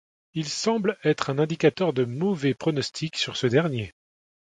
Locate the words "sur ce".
3.17-3.45